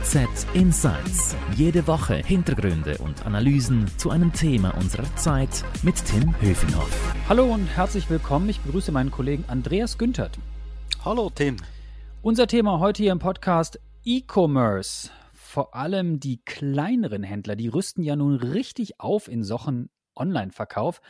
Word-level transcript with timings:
OZ 0.00 0.46
Insights. 0.54 1.34
Jede 1.56 1.86
Woche 1.86 2.14
Hintergründe 2.14 2.98
und 2.98 3.26
Analysen 3.26 3.86
zu 3.96 4.10
einem 4.10 4.32
Thema 4.32 4.70
unserer 4.76 5.04
Zeit 5.16 5.64
mit 5.82 5.96
Tim 6.04 6.34
Höfinghoff. 6.40 7.14
Hallo 7.28 7.52
und 7.52 7.66
herzlich 7.66 8.08
willkommen. 8.08 8.48
Ich 8.48 8.60
begrüße 8.60 8.92
meinen 8.92 9.10
Kollegen 9.10 9.44
Andreas 9.48 9.98
Günthert. 9.98 10.38
Hallo 11.04 11.30
Tim. 11.34 11.56
Unser 12.22 12.46
Thema 12.46 12.78
heute 12.78 13.02
hier 13.02 13.12
im 13.12 13.18
Podcast 13.18 13.80
E-Commerce. 14.04 15.10
Vor 15.32 15.74
allem 15.74 16.20
die 16.20 16.42
kleineren 16.44 17.24
Händler, 17.24 17.56
die 17.56 17.68
rüsten 17.68 18.02
ja 18.04 18.14
nun 18.14 18.36
richtig 18.36 19.00
auf 19.00 19.26
in 19.26 19.42
Sachen 19.42 19.90
Online-Verkauf. 20.14 21.00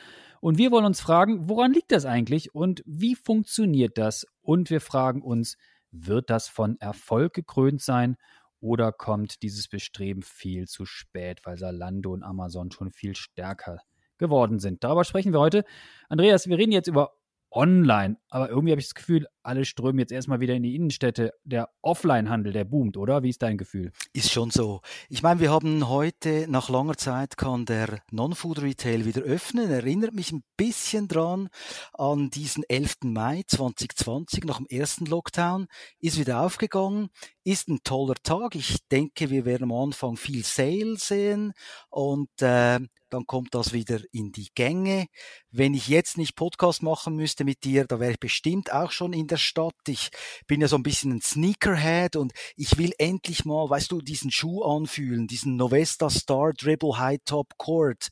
Und 0.41 0.57
wir 0.57 0.71
wollen 0.71 0.87
uns 0.87 1.01
fragen, 1.01 1.49
woran 1.49 1.75
liegt 1.75 1.93
das 1.93 2.07
eigentlich 2.07 2.55
und 2.55 2.83
wie 2.87 3.17
funktioniert 3.17 3.99
das? 3.99 4.27
Und 4.41 4.71
wir 4.71 4.81
fragen 4.81 5.21
uns, 5.21 5.57
wird 5.91 6.31
das 6.31 6.49
von 6.49 6.79
Erfolg 6.81 7.35
gekrönt 7.35 7.83
sein 7.83 8.17
oder 8.61 8.93
kommt 8.93 9.43
dieses 9.43 9.69
Bestreben 9.69 10.23
viel 10.23 10.67
zu 10.67 10.85
spät, 10.85 11.41
weil 11.45 11.57
Salando 11.57 12.13
und 12.13 12.23
Amazon 12.23 12.71
schon 12.71 12.91
viel 12.91 13.15
stärker 13.15 13.81
geworden 14.19 14.59
sind? 14.59 14.83
Darüber 14.85 15.05
sprechen 15.05 15.33
wir 15.33 15.41
heute. 15.41 15.65
Andreas, 16.09 16.49
wir 16.49 16.59
reden 16.59 16.73
jetzt 16.73 16.89
über 16.89 17.13
online. 17.51 18.17
Aber 18.29 18.49
irgendwie 18.49 18.73
habe 18.73 18.81
ich 18.81 18.87
das 18.87 18.95
Gefühl, 18.95 19.27
alle 19.49 19.65
strömen 19.65 19.99
jetzt 19.99 20.13
erstmal 20.13 20.41
wieder 20.41 20.55
in 20.55 20.63
die 20.63 20.77
Innenstädte. 20.77 21.33
Der 21.43 21.71
Offline-Handel, 21.81 22.53
der 22.53 22.65
boomt, 22.65 22.99
oder? 22.99 23.23
Wie 23.23 23.31
ist 23.31 23.41
dein 23.41 23.57
Gefühl? 23.57 23.93
Ist 24.13 24.31
schon 24.31 24.51
so. 24.51 24.83
Ich 25.09 25.23
meine, 25.23 25.41
wir 25.41 25.51
haben 25.51 25.89
heute, 25.89 26.47
nach 26.49 26.69
langer 26.69 26.99
Zeit, 26.99 27.39
kann 27.39 27.65
der 27.65 28.03
Non-Food-Retail 28.11 29.07
wieder 29.07 29.23
öffnen. 29.23 29.71
Erinnert 29.71 30.13
mich 30.13 30.33
ein 30.33 30.45
bisschen 30.59 31.09
dran 31.09 31.49
an 31.95 32.29
diesen 32.29 32.63
11. 32.69 32.97
Mai 33.05 33.43
2020, 33.47 34.45
nach 34.45 34.59
dem 34.59 34.67
ersten 34.67 35.07
Lockdown. 35.07 35.67
Ist 35.99 36.19
wieder 36.19 36.43
aufgegangen. 36.43 37.09
Ist 37.43 37.69
ein 37.69 37.79
toller 37.83 38.17
Tag. 38.23 38.55
Ich 38.55 38.87
denke, 38.91 39.31
wir 39.31 39.47
werden 39.47 39.65
am 39.65 39.73
Anfang 39.73 40.19
viel 40.19 40.45
Sale 40.45 40.97
sehen 40.99 41.55
und 41.89 42.29
äh, 42.43 42.81
dann 43.11 43.27
kommt 43.27 43.55
das 43.55 43.73
wieder 43.73 44.01
in 44.13 44.33
die 44.33 44.49
Gänge. 44.55 45.07
Wenn 45.51 45.75
ich 45.75 45.89
jetzt 45.89 46.19
nicht 46.19 46.37
Podcast 46.37 46.83
machen 46.83 47.17
müsste 47.17 47.45
mit 47.45 47.65
dir, 47.65 47.87
da 47.87 48.01
wäre 48.01 48.13
ich 48.13 48.21
bestimmt 48.21 48.73
auch 48.73 48.91
schon 48.91 49.13
in 49.13 49.27
der 49.27 49.38
Stadt. 49.39 49.75
Ich 49.87 50.11
bin 50.47 50.61
ja 50.61 50.69
so 50.69 50.77
ein 50.77 50.83
bisschen 50.83 51.13
ein 51.13 51.21
Sneakerhead 51.21 52.17
und 52.17 52.33
ich 52.57 52.79
will 52.79 52.93
endlich 52.99 53.45
mal, 53.45 53.69
weißt 53.71 53.91
du, 53.93 54.01
diesen 54.01 54.31
Schuh 54.31 54.63
anfühlen, 54.63 55.27
diesen 55.27 55.57
Novesta 55.57 56.11
Star 56.11 56.53
Dribble 56.53 56.99
High 56.99 57.21
Top 57.25 57.57
Court. 57.57 58.09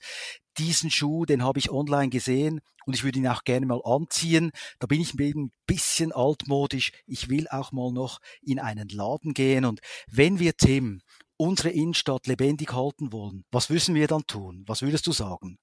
Diesen 0.59 0.91
Schuh, 0.91 1.27
den 1.27 1.43
habe 1.43 1.59
ich 1.59 1.71
online 1.71 2.09
gesehen 2.09 2.61
und 2.87 2.95
ich 2.95 3.05
würde 3.05 3.19
ihn 3.19 3.29
auch 3.29 3.45
gerne 3.45 3.67
mal 3.67 3.83
anziehen. 3.85 4.53
Da 4.79 4.87
bin 4.87 5.01
ich 5.01 5.19
eben 5.21 5.47
ein 5.47 5.53
bisschen 5.67 6.13
altmodisch. 6.13 6.93
Ich 7.07 7.29
will 7.29 7.47
auch 7.49 7.73
mal 7.73 7.93
noch 7.93 8.21
in 8.41 8.59
einen 8.59 8.89
Laden 8.89 9.35
gehen 9.35 9.65
und 9.65 9.81
wenn 10.09 10.39
wir 10.39 10.57
Tim 10.57 11.03
unsere 11.37 11.71
Innenstadt 11.71 12.27
lebendig 12.27 12.73
halten 12.73 13.13
wollen, 13.13 13.45
was 13.51 13.69
müssen 13.69 13.95
wir 13.95 14.07
dann 14.07 14.27
tun? 14.27 14.65
Was 14.67 14.83
würdest 14.83 15.07
du 15.07 15.13
sagen? 15.13 15.59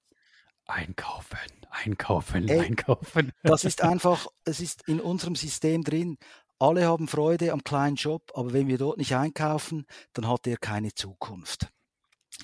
Einkaufen, 0.66 1.38
einkaufen, 1.74 2.48
Ey, 2.48 2.60
einkaufen. 2.60 3.32
Das 3.42 3.64
ist 3.64 3.82
einfach, 3.82 4.26
es 4.44 4.60
ist 4.60 4.86
in 4.88 5.00
unserem 5.00 5.34
System 5.34 5.84
drin. 5.84 6.16
Alle 6.58 6.86
haben 6.86 7.08
Freude 7.08 7.52
am 7.52 7.64
kleinen 7.64 7.96
Job, 7.96 8.30
aber 8.34 8.52
wenn 8.52 8.68
wir 8.68 8.78
dort 8.78 8.98
nicht 8.98 9.14
einkaufen, 9.14 9.86
dann 10.12 10.28
hat 10.28 10.46
er 10.46 10.56
keine 10.56 10.94
Zukunft. 10.94 11.68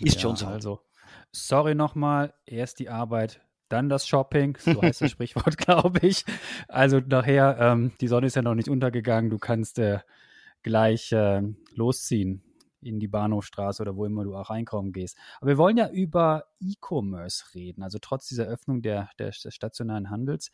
Ist 0.01 0.17
ja, 0.17 0.21
schon 0.21 0.37
so. 0.37 0.47
Also, 0.47 0.81
sorry 1.33 1.75
nochmal, 1.75 2.35
erst 2.45 2.81
die 2.81 2.89
Arbeit, 2.89 3.41
dann 3.69 3.89
das 3.89 4.09
Shopping, 4.09 4.59
so 4.59 4.83
heißt 4.83 5.01
das 5.01 5.11
Sprichwort, 5.13 5.57
glaube 5.57 6.07
ich. 6.07 6.25
Also 6.69 6.99
nachher, 6.99 7.57
ähm, 7.61 7.93
die 8.01 8.09
Sonne 8.09 8.27
ist 8.27 8.37
ja 8.37 8.43
noch 8.43 8.55
nicht 8.55 8.69
untergegangen, 8.69 9.31
du 9.31 9.39
kannst 9.39 9.79
äh, 9.79 10.01
gleich 10.63 11.13
äh, 11.13 11.43
losziehen 11.75 12.43
in 12.81 13.01
die 13.01 13.09
Bahnhofstraße 13.09 13.83
oder 13.83 13.97
wo 13.97 14.05
immer 14.05 14.25
du 14.25 14.37
auch 14.37 14.51
einkaufen 14.51 14.93
gehst. 14.93 15.17
Aber 15.41 15.49
wir 15.49 15.59
wollen 15.59 15.77
ja 15.77 15.89
über 15.91 16.45
E-Commerce 16.61 17.55
reden, 17.55 17.83
also 17.83 17.99
trotz 18.01 18.29
dieser 18.29 18.45
Öffnung 18.45 18.83
der, 18.83 19.11
der, 19.19 19.31
des 19.31 19.55
stationären 19.55 20.11
Handels. 20.11 20.51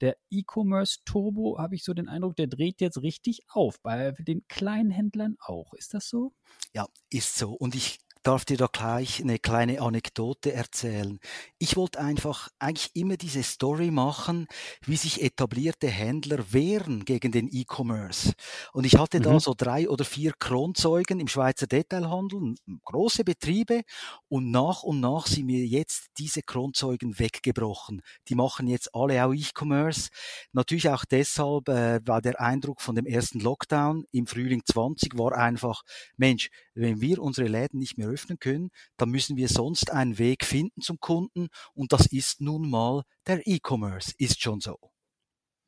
Der 0.00 0.16
E-Commerce 0.30 0.98
Turbo, 1.04 1.58
habe 1.58 1.74
ich 1.74 1.84
so 1.84 1.94
den 1.94 2.08
Eindruck, 2.08 2.36
der 2.36 2.46
dreht 2.46 2.80
jetzt 2.80 3.02
richtig 3.02 3.42
auf, 3.48 3.80
bei 3.80 4.12
den 4.12 4.46
kleinen 4.48 4.90
Händlern 4.90 5.36
auch. 5.40 5.74
Ist 5.74 5.94
das 5.94 6.08
so? 6.08 6.32
Ja, 6.74 6.86
ist 7.10 7.36
so. 7.36 7.52
Und 7.52 7.74
ich 7.74 7.98
darf 8.28 8.44
dir 8.44 8.58
da 8.58 8.66
gleich 8.66 9.22
eine 9.22 9.38
kleine 9.38 9.80
Anekdote 9.80 10.52
erzählen. 10.52 11.18
Ich 11.56 11.76
wollte 11.76 11.98
einfach 11.98 12.50
eigentlich 12.58 12.90
immer 12.92 13.16
diese 13.16 13.42
Story 13.42 13.90
machen, 13.90 14.48
wie 14.84 14.98
sich 14.98 15.22
etablierte 15.22 15.86
Händler 15.86 16.52
wehren 16.52 17.06
gegen 17.06 17.32
den 17.32 17.48
E-Commerce. 17.50 18.34
Und 18.74 18.84
ich 18.84 18.98
hatte 18.98 19.20
mhm. 19.20 19.22
da 19.22 19.40
so 19.40 19.54
drei 19.56 19.88
oder 19.88 20.04
vier 20.04 20.34
Kronzeugen 20.38 21.20
im 21.20 21.28
Schweizer 21.28 21.66
Detailhandel, 21.66 22.56
große 22.84 23.24
Betriebe, 23.24 23.80
und 24.28 24.50
nach 24.50 24.82
und 24.82 25.00
nach 25.00 25.26
sind 25.26 25.46
mir 25.46 25.64
jetzt 25.64 26.08
diese 26.18 26.42
Kronzeugen 26.42 27.18
weggebrochen. 27.18 28.02
Die 28.28 28.34
machen 28.34 28.68
jetzt 28.68 28.94
alle 28.94 29.24
auch 29.24 29.32
E-Commerce. 29.32 30.10
Natürlich 30.52 30.90
auch 30.90 31.06
deshalb, 31.06 31.70
äh, 31.70 32.00
weil 32.04 32.20
der 32.20 32.38
Eindruck 32.38 32.82
von 32.82 32.94
dem 32.94 33.06
ersten 33.06 33.40
Lockdown 33.40 34.04
im 34.12 34.26
Frühling 34.26 34.60
20 34.70 35.16
war 35.16 35.32
einfach, 35.32 35.80
Mensch, 36.18 36.50
wenn 36.74 37.00
wir 37.00 37.22
unsere 37.22 37.48
Läden 37.48 37.78
nicht 37.78 37.96
mehr 37.96 38.08
öffnen 38.08 38.17
können, 38.38 38.70
dann 38.96 39.10
müssen 39.10 39.36
wir 39.36 39.48
sonst 39.48 39.90
einen 39.90 40.18
Weg 40.18 40.44
finden 40.44 40.80
zum 40.80 40.98
Kunden 40.98 41.48
und 41.74 41.92
das 41.92 42.06
ist 42.06 42.40
nun 42.40 42.68
mal 42.68 43.02
der 43.26 43.46
E-Commerce, 43.46 44.12
ist 44.18 44.40
schon 44.40 44.60
so. 44.60 44.78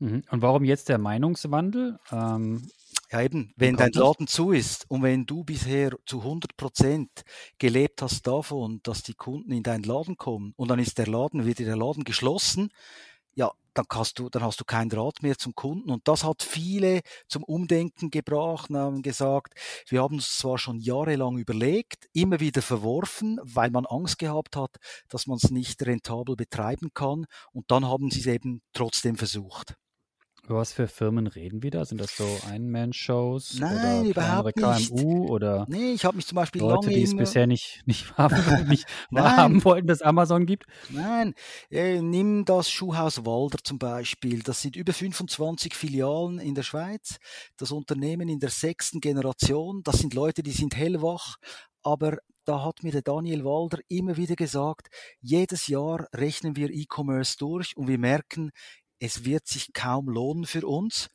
Mhm. 0.00 0.22
Und 0.30 0.42
warum 0.42 0.64
jetzt 0.64 0.88
der 0.88 0.98
Meinungswandel? 0.98 1.98
Ähm, 2.10 2.68
ja 3.12 3.22
eben, 3.22 3.52
wenn 3.56 3.76
dein 3.76 3.92
Laden 3.92 4.26
zu 4.26 4.52
ist 4.52 4.86
und 4.88 5.02
wenn 5.02 5.26
du 5.26 5.44
bisher 5.44 5.92
zu 6.06 6.20
100 6.20 6.56
Prozent 6.56 7.10
gelebt 7.58 8.02
hast 8.02 8.26
davon, 8.26 8.80
dass 8.82 9.02
die 9.02 9.14
Kunden 9.14 9.52
in 9.52 9.62
deinen 9.62 9.82
Laden 9.82 10.16
kommen 10.16 10.52
und 10.56 10.68
dann 10.68 10.78
ist 10.78 10.98
der 10.98 11.06
Laden 11.06 11.44
wieder 11.44 11.64
der 11.64 11.76
Laden 11.76 12.04
geschlossen, 12.04 12.70
ja, 13.34 13.52
dann, 13.74 13.86
kannst 13.88 14.18
du, 14.18 14.28
dann 14.28 14.42
hast 14.42 14.60
du 14.60 14.64
keinen 14.64 14.90
Draht 14.90 15.22
mehr 15.22 15.38
zum 15.38 15.54
Kunden. 15.54 15.90
Und 15.90 16.06
das 16.08 16.24
hat 16.24 16.42
viele 16.42 17.00
zum 17.28 17.44
Umdenken 17.44 18.10
gebracht 18.10 18.70
und 18.70 18.76
haben 18.76 19.02
gesagt, 19.02 19.54
wir 19.88 20.02
haben 20.02 20.18
es 20.18 20.38
zwar 20.38 20.58
schon 20.58 20.80
jahrelang 20.80 21.38
überlegt, 21.38 22.08
immer 22.12 22.40
wieder 22.40 22.62
verworfen, 22.62 23.38
weil 23.42 23.70
man 23.70 23.86
Angst 23.86 24.18
gehabt 24.18 24.56
hat, 24.56 24.76
dass 25.08 25.26
man 25.26 25.38
es 25.42 25.50
nicht 25.50 25.82
rentabel 25.82 26.36
betreiben 26.36 26.90
kann. 26.94 27.26
Und 27.52 27.70
dann 27.70 27.86
haben 27.86 28.10
sie 28.10 28.20
es 28.20 28.26
eben 28.26 28.62
trotzdem 28.72 29.16
versucht. 29.16 29.76
Über 30.50 30.58
was 30.58 30.72
für 30.72 30.88
Firmen 30.88 31.28
reden 31.28 31.62
wir 31.62 31.70
da? 31.70 31.84
Sind 31.84 32.00
das 32.00 32.16
so 32.16 32.26
Ein-Man-Shows? 32.48 33.60
Nein, 33.60 34.00
oder 34.00 34.10
überhaupt 34.10 34.56
nicht. 34.56 34.90
KMU 34.90 35.28
oder 35.28 35.64
nee, 35.68 35.92
ich 35.92 36.04
habe 36.04 36.16
mich 36.16 36.26
zum 36.26 36.34
Beispiel 36.34 36.60
Leute, 36.60 36.88
die 36.88 37.04
es 37.04 37.16
bisher 37.16 37.46
nicht, 37.46 37.82
nicht, 37.86 38.18
haben, 38.18 38.34
nicht 38.68 38.84
haben 39.14 39.64
wollten, 39.64 39.86
dass 39.86 40.02
Amazon 40.02 40.46
gibt? 40.46 40.64
Nein, 40.88 41.34
äh, 41.70 42.02
nimm 42.02 42.44
das 42.44 42.68
Schuhhaus 42.68 43.24
Walder 43.24 43.58
zum 43.62 43.78
Beispiel. 43.78 44.42
Das 44.42 44.60
sind 44.60 44.74
über 44.74 44.92
25 44.92 45.72
Filialen 45.72 46.40
in 46.40 46.56
der 46.56 46.64
Schweiz. 46.64 47.18
Das 47.56 47.70
Unternehmen 47.70 48.28
in 48.28 48.40
der 48.40 48.50
sechsten 48.50 49.00
Generation. 49.00 49.82
Das 49.84 50.00
sind 50.00 50.14
Leute, 50.14 50.42
die 50.42 50.50
sind 50.50 50.74
hellwach, 50.74 51.36
aber 51.84 52.18
da 52.44 52.64
hat 52.64 52.82
mir 52.82 52.90
der 52.90 53.02
Daniel 53.02 53.44
Walder 53.44 53.78
immer 53.88 54.16
wieder 54.16 54.34
gesagt, 54.34 54.88
jedes 55.20 55.68
Jahr 55.68 56.08
rechnen 56.12 56.56
wir 56.56 56.70
E-Commerce 56.70 57.36
durch 57.38 57.76
und 57.76 57.86
wir 57.86 57.98
merken, 57.98 58.50
es 59.00 59.24
wird 59.24 59.46
sich 59.46 59.72
kaum 59.72 60.08
lohnen 60.08 60.46
für 60.46 60.66
uns. 60.66 61.08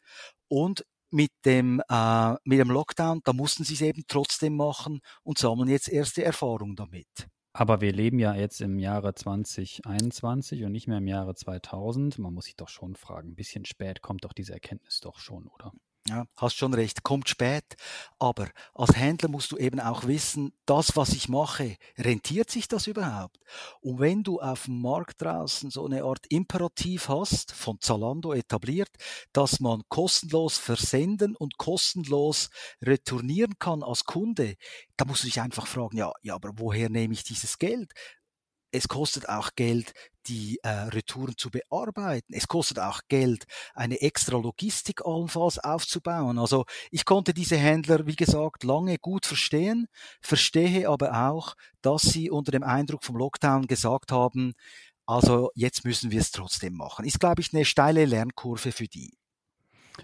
Und 0.47 0.85
mit 1.11 1.31
dem, 1.45 1.81
äh, 1.89 2.33
mit 2.43 2.59
dem 2.59 2.69
Lockdown, 2.69 3.21
da 3.23 3.31
mussten 3.31 3.63
sie 3.63 3.75
es 3.75 3.81
eben 3.81 4.03
trotzdem 4.07 4.57
machen 4.57 4.99
und 5.23 5.37
sammeln 5.37 5.69
jetzt 5.69 5.87
erste 5.87 6.23
Erfahrungen 6.23 6.75
damit. 6.75 7.27
Aber 7.53 7.79
wir 7.79 7.93
leben 7.93 8.19
ja 8.19 8.35
jetzt 8.35 8.59
im 8.59 8.79
Jahre 8.79 9.15
2021 9.15 10.65
und 10.65 10.73
nicht 10.73 10.87
mehr 10.87 10.97
im 10.97 11.07
Jahre 11.07 11.35
2000. 11.35 12.19
Man 12.19 12.33
muss 12.33 12.45
sich 12.45 12.57
doch 12.57 12.67
schon 12.67 12.95
fragen, 12.95 13.29
ein 13.29 13.35
bisschen 13.35 13.63
spät 13.63 14.01
kommt 14.01 14.25
doch 14.25 14.33
diese 14.33 14.51
Erkenntnis 14.51 14.99
doch 14.99 15.19
schon, 15.19 15.47
oder? 15.47 15.71
Ja, 16.07 16.27
hast 16.37 16.55
schon 16.55 16.75
recht, 16.75 17.01
kommt 17.01 17.29
spät. 17.29 17.63
Aber 18.19 18.47
als 18.75 18.95
Händler 18.95 19.27
musst 19.27 19.51
du 19.51 19.57
eben 19.57 19.79
auch 19.79 20.05
wissen, 20.05 20.53
das, 20.67 20.95
was 20.95 21.09
ich 21.13 21.29
mache, 21.29 21.77
rentiert 21.97 22.51
sich 22.51 22.67
das 22.67 22.85
überhaupt? 22.85 23.39
Und 23.81 23.99
wenn 23.99 24.21
du 24.21 24.39
auf 24.39 24.65
dem 24.65 24.81
Markt 24.81 25.23
draußen 25.23 25.71
so 25.71 25.83
eine 25.85 26.03
Art 26.03 26.27
Imperativ 26.29 27.09
hast, 27.09 27.53
von 27.53 27.79
Zalando 27.81 28.33
etabliert, 28.33 28.91
dass 29.33 29.59
man 29.59 29.81
kostenlos 29.89 30.59
versenden 30.59 31.35
und 31.35 31.57
kostenlos 31.57 32.51
retournieren 32.83 33.57
kann 33.57 33.81
als 33.81 34.03
Kunde, 34.05 34.57
da 34.97 35.05
musst 35.05 35.23
du 35.23 35.27
dich 35.27 35.41
einfach 35.41 35.65
fragen, 35.65 35.97
ja, 35.97 36.11
ja, 36.21 36.35
aber 36.35 36.51
woher 36.57 36.89
nehme 36.89 37.15
ich 37.15 37.23
dieses 37.23 37.57
Geld? 37.57 37.91
Es 38.75 38.87
kostet 38.87 39.29
auch 39.29 39.51
Geld, 39.55 39.93
die 40.27 40.59
äh, 40.63 40.69
Retouren 40.69 41.37
zu 41.37 41.49
bearbeiten. 41.49 42.33
Es 42.33 42.47
kostet 42.47 42.79
auch 42.79 43.01
Geld, 43.07 43.45
eine 43.73 44.01
extra 44.01 44.37
Logistik 44.37 45.05
allenfalls 45.05 45.59
aufzubauen. 45.59 46.39
Also 46.39 46.65
ich 46.91 47.05
konnte 47.05 47.33
diese 47.33 47.57
Händler, 47.57 48.07
wie 48.07 48.15
gesagt, 48.15 48.63
lange 48.63 48.97
gut 48.97 49.25
verstehen, 49.25 49.87
verstehe 50.21 50.89
aber 50.89 51.29
auch, 51.29 51.55
dass 51.81 52.01
sie 52.03 52.29
unter 52.29 52.51
dem 52.51 52.63
Eindruck 52.63 53.03
vom 53.03 53.17
Lockdown 53.17 53.67
gesagt 53.67 54.11
haben, 54.11 54.53
also 55.05 55.51
jetzt 55.53 55.85
müssen 55.85 56.09
wir 56.11 56.19
es 56.19 56.31
trotzdem 56.31 56.73
machen. 56.75 57.05
Ist, 57.05 57.19
glaube 57.19 57.41
ich, 57.41 57.53
eine 57.53 57.65
steile 57.65 58.05
Lernkurve 58.05 58.71
für 58.71 58.87
die. 58.87 59.13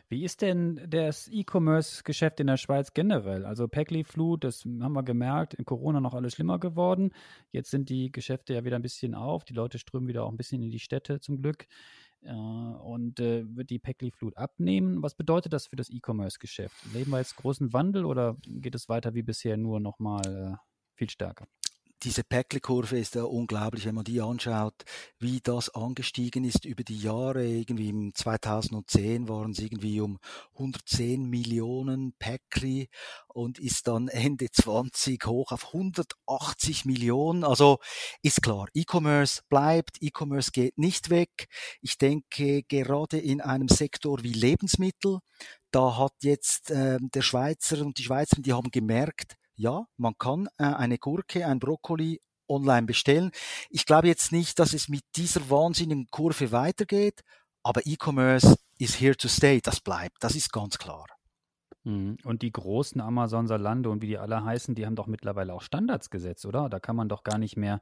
Wie 0.09 0.23
ist 0.23 0.41
denn 0.41 0.79
das 0.87 1.27
E-Commerce-Geschäft 1.31 2.39
in 2.39 2.47
der 2.47 2.57
Schweiz 2.57 2.93
generell? 2.93 3.45
Also 3.45 3.67
Packly 3.67 4.03
Flut, 4.03 4.43
das 4.43 4.63
haben 4.65 4.93
wir 4.93 5.03
gemerkt, 5.03 5.53
in 5.53 5.65
Corona 5.65 5.99
noch 5.99 6.13
alles 6.13 6.33
schlimmer 6.33 6.59
geworden. 6.59 7.13
Jetzt 7.51 7.71
sind 7.71 7.89
die 7.89 8.11
Geschäfte 8.11 8.53
ja 8.53 8.63
wieder 8.63 8.77
ein 8.77 8.81
bisschen 8.81 9.15
auf. 9.15 9.43
Die 9.43 9.53
Leute 9.53 9.79
strömen 9.79 10.07
wieder 10.07 10.23
auch 10.23 10.31
ein 10.31 10.37
bisschen 10.37 10.61
in 10.61 10.71
die 10.71 10.79
Städte 10.79 11.19
zum 11.19 11.41
Glück. 11.41 11.67
Äh, 12.23 12.31
und 12.31 13.19
äh, 13.19 13.43
wird 13.55 13.69
die 13.69 13.79
Packly 13.79 14.11
Flut 14.11 14.37
abnehmen? 14.37 15.01
Was 15.01 15.15
bedeutet 15.15 15.53
das 15.53 15.67
für 15.67 15.75
das 15.75 15.89
E-Commerce-Geschäft? 15.89 16.75
Leben 16.93 17.11
wir 17.11 17.17
jetzt 17.17 17.35
großen 17.35 17.73
Wandel 17.73 18.05
oder 18.05 18.37
geht 18.45 18.75
es 18.75 18.89
weiter 18.89 19.13
wie 19.13 19.23
bisher 19.23 19.57
nur 19.57 19.79
nochmal 19.79 20.53
äh, 20.53 20.57
viel 20.95 21.09
stärker? 21.09 21.47
Diese 22.03 22.23
Päckle-Kurve 22.23 22.97
ist 22.97 23.15
ja 23.15 23.23
unglaublich, 23.23 23.85
wenn 23.85 23.95
man 23.95 24.03
die 24.03 24.21
anschaut, 24.21 24.83
wie 25.19 25.39
das 25.39 25.69
angestiegen 25.69 26.43
ist 26.43 26.65
über 26.65 26.83
die 26.83 26.97
Jahre. 26.97 27.45
Irgendwie 27.45 27.89
im 27.89 28.15
2010 28.15 29.27
waren 29.27 29.51
es 29.51 29.59
irgendwie 29.59 30.01
um 30.01 30.17
110 30.53 31.29
Millionen 31.29 32.13
Päckli 32.17 32.89
und 33.27 33.59
ist 33.59 33.87
dann 33.87 34.07
Ende 34.07 34.49
20 34.51 35.25
hoch 35.27 35.51
auf 35.51 35.67
180 35.67 36.85
Millionen. 36.85 37.43
Also 37.43 37.77
ist 38.23 38.41
klar, 38.41 38.67
E-Commerce 38.73 39.41
bleibt, 39.49 40.01
E-Commerce 40.01 40.51
geht 40.51 40.77
nicht 40.77 41.09
weg. 41.09 41.47
Ich 41.81 41.97
denke, 41.97 42.63
gerade 42.63 43.19
in 43.19 43.41
einem 43.41 43.67
Sektor 43.67 44.23
wie 44.23 44.33
Lebensmittel, 44.33 45.19
da 45.71 45.97
hat 45.97 46.13
jetzt 46.21 46.71
äh, 46.71 46.97
der 46.99 47.21
Schweizer 47.21 47.81
und 47.81 47.97
die 47.97 48.03
Schweizer, 48.03 48.41
die 48.41 48.53
haben 48.53 48.71
gemerkt, 48.71 49.37
ja, 49.61 49.85
man 49.97 50.17
kann 50.17 50.47
äh, 50.57 50.63
eine 50.63 50.97
Gurke, 50.97 51.45
ein 51.45 51.59
Brokkoli 51.59 52.19
online 52.47 52.87
bestellen. 52.87 53.31
Ich 53.69 53.85
glaube 53.85 54.07
jetzt 54.07 54.31
nicht, 54.31 54.57
dass 54.57 54.73
es 54.73 54.89
mit 54.89 55.03
dieser 55.15 55.49
wahnsinnigen 55.49 56.07
Kurve 56.09 56.51
weitergeht, 56.51 57.21
aber 57.63 57.81
E-Commerce 57.85 58.57
is 58.79 58.99
here 58.99 59.15
to 59.15 59.27
stay. 59.27 59.61
Das 59.61 59.79
bleibt, 59.79 60.17
das 60.21 60.35
ist 60.35 60.51
ganz 60.51 60.79
klar. 60.79 61.05
Mhm. 61.83 62.17
Und 62.23 62.41
die 62.41 62.51
großen 62.51 62.99
Amazon, 63.01 63.47
Salando 63.47 63.91
und 63.91 64.01
wie 64.01 64.07
die 64.07 64.17
alle 64.17 64.43
heißen, 64.43 64.73
die 64.73 64.85
haben 64.85 64.95
doch 64.95 65.07
mittlerweile 65.07 65.53
auch 65.53 65.61
Standards 65.61 66.09
gesetzt, 66.09 66.45
oder? 66.45 66.67
Da 66.67 66.79
kann 66.79 66.95
man 66.95 67.07
doch 67.07 67.23
gar 67.23 67.37
nicht 67.37 67.55
mehr 67.55 67.81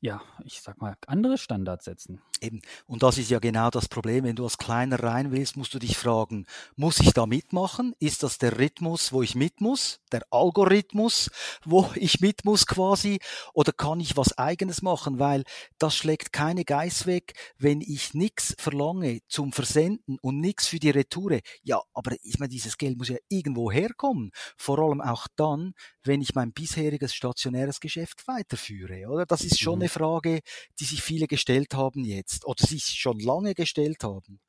ja, 0.00 0.20
ich 0.44 0.60
sag 0.60 0.80
mal, 0.82 0.96
andere 1.06 1.38
Standards 1.38 1.86
setzen. 1.86 2.20
Eben. 2.40 2.60
Und 2.86 3.02
das 3.02 3.16
ist 3.16 3.30
ja 3.30 3.38
genau 3.38 3.70
das 3.70 3.88
Problem. 3.88 4.24
Wenn 4.24 4.36
du 4.36 4.44
als 4.44 4.58
Kleiner 4.58 5.02
rein 5.02 5.32
willst, 5.32 5.56
musst 5.56 5.72
du 5.72 5.78
dich 5.78 5.96
fragen, 5.96 6.44
muss 6.76 7.00
ich 7.00 7.14
da 7.14 7.24
mitmachen? 7.24 7.94
Ist 8.00 8.22
das 8.22 8.36
der 8.36 8.58
Rhythmus, 8.58 9.12
wo 9.12 9.22
ich 9.22 9.34
mit 9.34 9.62
muss? 9.62 10.00
Der 10.12 10.20
Algorithmus, 10.30 11.30
wo 11.64 11.90
ich 11.94 12.20
mit 12.20 12.44
muss 12.44 12.66
quasi? 12.66 13.18
Oder 13.54 13.72
kann 13.72 13.98
ich 13.98 14.14
was 14.16 14.36
eigenes 14.36 14.82
machen? 14.82 15.18
Weil 15.18 15.44
das 15.78 15.96
schlägt 15.96 16.34
keine 16.34 16.64
Geiß 16.64 17.06
weg, 17.06 17.32
wenn 17.56 17.80
ich 17.80 18.12
nichts 18.12 18.54
verlange 18.58 19.20
zum 19.28 19.52
Versenden 19.52 20.18
und 20.20 20.38
nichts 20.38 20.66
für 20.66 20.78
die 20.78 20.90
Retoure. 20.90 21.40
Ja, 21.62 21.80
aber 21.94 22.14
ich 22.20 22.38
meine, 22.38 22.50
dieses 22.50 22.76
Geld 22.76 22.98
muss 22.98 23.08
ja 23.08 23.16
irgendwo 23.28 23.72
herkommen. 23.72 24.32
Vor 24.58 24.78
allem 24.80 25.00
auch 25.00 25.28
dann, 25.36 25.72
wenn 26.02 26.20
ich 26.20 26.34
mein 26.34 26.52
bisheriges 26.52 27.14
stationäres 27.14 27.80
Geschäft 27.80 28.28
weiterführe, 28.28 29.08
oder? 29.08 29.24
Das 29.24 29.42
ist 29.42 29.58
schon 29.58 29.76
mhm. 29.76 29.82
eine 29.82 29.93
Frage, 29.94 30.40
die 30.80 30.84
sich 30.84 31.02
viele 31.02 31.26
gestellt 31.26 31.74
haben 31.74 32.04
jetzt 32.04 32.44
oder 32.46 32.66
sich 32.66 32.84
schon 32.84 33.20
lange 33.20 33.54
gestellt 33.54 34.02
haben. 34.04 34.40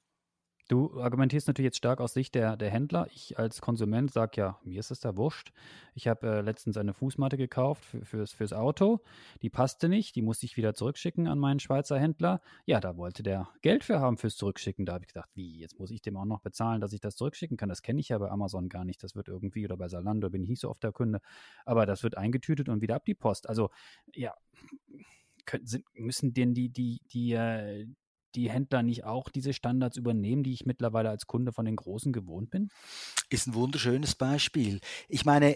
Du 0.67 0.99
argumentierst 0.99 1.47
natürlich 1.47 1.67
jetzt 1.67 1.77
stark 1.77 2.01
aus 2.01 2.13
Sicht 2.13 2.33
der, 2.33 2.57
der 2.57 2.71
Händler. 2.71 3.07
Ich 3.13 3.37
als 3.37 3.61
Konsument 3.61 4.11
sage 4.11 4.41
ja, 4.41 4.59
mir 4.63 4.79
ist 4.79 4.89
es 4.89 4.99
da 4.99 5.15
wurscht. 5.15 5.51
Ich 5.93 6.07
habe 6.07 6.27
äh, 6.27 6.41
letztens 6.41 6.75
eine 6.77 6.95
Fußmatte 6.95 7.37
gekauft 7.37 7.85
für, 7.85 8.03
fürs, 8.03 8.31
fürs 8.31 8.51
Auto. 8.51 9.01
Die 9.43 9.51
passte 9.51 9.89
nicht, 9.89 10.15
die 10.15 10.23
musste 10.23 10.47
ich 10.47 10.57
wieder 10.57 10.73
zurückschicken 10.73 11.27
an 11.27 11.37
meinen 11.37 11.59
Schweizer 11.59 11.99
Händler. 11.99 12.41
Ja, 12.65 12.79
da 12.79 12.97
wollte 12.97 13.21
der 13.21 13.47
Geld 13.61 13.83
für 13.83 13.99
haben 13.99 14.17
fürs 14.17 14.37
Zurückschicken. 14.37 14.87
Da 14.87 14.93
habe 14.93 15.03
ich 15.03 15.09
gedacht, 15.09 15.29
wie, 15.35 15.59
jetzt 15.59 15.77
muss 15.77 15.91
ich 15.91 16.01
dem 16.01 16.17
auch 16.17 16.25
noch 16.25 16.41
bezahlen, 16.41 16.81
dass 16.81 16.93
ich 16.93 16.99
das 16.99 17.15
zurückschicken 17.15 17.57
kann. 17.57 17.69
Das 17.69 17.83
kenne 17.83 17.99
ich 17.99 18.09
ja 18.09 18.17
bei 18.17 18.31
Amazon 18.31 18.67
gar 18.67 18.85
nicht. 18.85 19.03
Das 19.03 19.15
wird 19.15 19.27
irgendwie, 19.27 19.65
oder 19.65 19.77
bei 19.77 19.87
Salando 19.87 20.31
bin 20.31 20.41
ich 20.41 20.49
nicht 20.49 20.61
so 20.61 20.71
oft 20.71 20.81
der 20.81 20.91
Kunde. 20.91 21.19
Aber 21.65 21.85
das 21.85 22.01
wird 22.01 22.17
eingetütet 22.17 22.69
und 22.69 22.81
wieder 22.81 22.95
ab 22.95 23.05
die 23.05 23.13
Post. 23.13 23.47
Also, 23.47 23.69
ja, 24.15 24.33
können, 25.45 25.65
sind, 25.65 25.85
müssen 25.93 26.33
denn 26.33 26.53
die, 26.53 26.69
die, 26.69 26.99
die, 27.11 27.33
äh, 27.33 27.85
die 28.35 28.49
Händler 28.49 28.83
nicht 28.83 29.05
auch 29.05 29.29
diese 29.29 29.53
Standards 29.53 29.97
übernehmen, 29.97 30.43
die 30.43 30.53
ich 30.53 30.65
mittlerweile 30.65 31.09
als 31.09 31.25
Kunde 31.25 31.53
von 31.53 31.65
den 31.65 31.75
Großen 31.75 32.11
gewohnt 32.13 32.49
bin? 32.49 32.69
Ist 33.29 33.47
ein 33.47 33.53
wunderschönes 33.53 34.15
Beispiel. 34.15 34.79
Ich 35.07 35.25
meine, 35.25 35.55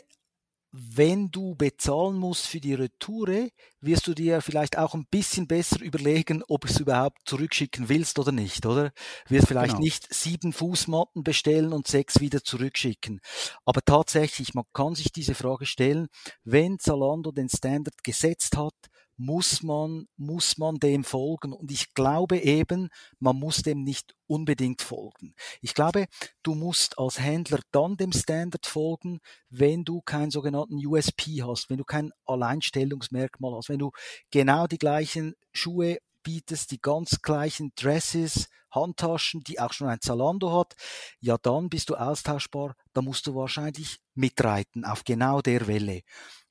wenn 0.71 1.31
du 1.31 1.55
bezahlen 1.55 2.17
musst 2.17 2.45
für 2.45 2.59
die 2.59 2.75
Retoure, 2.75 3.49
wirst 3.81 4.05
du 4.05 4.13
dir 4.13 4.41
vielleicht 4.41 4.77
auch 4.77 4.93
ein 4.93 5.07
bisschen 5.09 5.47
besser 5.47 5.81
überlegen, 5.81 6.43
ob 6.47 6.61
du 6.61 6.67
es 6.67 6.79
überhaupt 6.79 7.17
zurückschicken 7.25 7.89
willst 7.89 8.19
oder 8.19 8.31
nicht, 8.31 8.65
oder? 8.67 8.91
Wirst 9.27 9.47
vielleicht 9.47 9.73
genau. 9.73 9.83
nicht 9.83 10.13
sieben 10.13 10.53
Fußmatten 10.53 11.23
bestellen 11.23 11.73
und 11.73 11.87
sechs 11.87 12.19
wieder 12.19 12.43
zurückschicken. 12.43 13.19
Aber 13.65 13.81
tatsächlich, 13.81 14.53
man 14.53 14.65
kann 14.71 14.93
sich 14.93 15.11
diese 15.11 15.33
Frage 15.33 15.65
stellen, 15.65 16.07
wenn 16.43 16.77
Zalando 16.77 17.31
den 17.31 17.49
Standard 17.49 18.03
gesetzt 18.03 18.55
hat, 18.55 18.75
muss 19.19 19.63
man, 19.63 20.07
muss 20.15 20.57
man 20.57 20.79
dem 20.79 21.03
folgen. 21.03 21.51
Und 21.51 21.71
ich 21.71 21.93
glaube 21.93 22.39
eben, 22.39 22.89
man 23.19 23.35
muss 23.35 23.57
dem 23.57 23.83
nicht 23.83 24.15
unbedingt 24.27 24.81
folgen. 24.81 25.35
Ich 25.61 25.73
glaube, 25.73 26.07
du 26.41 26.55
musst 26.55 26.97
als 26.97 27.19
Händler 27.19 27.59
dann 27.71 27.97
dem 27.97 28.13
Standard 28.13 28.65
folgen, 28.65 29.19
wenn 29.49 29.83
du 29.83 30.01
keinen 30.01 30.31
sogenannten 30.31 30.83
USP 30.85 31.43
hast, 31.43 31.69
wenn 31.69 31.77
du 31.77 31.83
kein 31.83 32.11
Alleinstellungsmerkmal 32.25 33.55
hast, 33.55 33.67
wenn 33.67 33.79
du 33.79 33.91
genau 34.31 34.67
die 34.67 34.77
gleichen 34.77 35.35
Schuhe 35.51 35.97
bietest, 36.23 36.71
die 36.71 36.79
ganz 36.79 37.21
gleichen 37.21 37.73
Dresses, 37.75 38.47
Handtaschen, 38.71 39.41
die 39.41 39.59
auch 39.59 39.73
schon 39.73 39.87
ein 39.87 39.99
Zalando 39.99 40.57
hat, 40.57 40.75
ja 41.19 41.37
dann 41.37 41.69
bist 41.69 41.89
du 41.89 41.95
austauschbar, 41.95 42.75
da 42.93 43.01
musst 43.01 43.27
du 43.27 43.35
wahrscheinlich 43.35 43.99
mitreiten 44.13 44.85
auf 44.85 45.03
genau 45.03 45.41
der 45.41 45.67
Welle. 45.67 46.01